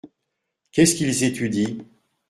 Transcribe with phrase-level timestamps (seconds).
[0.71, 1.75] Qu’est-ce qu’ils étudient?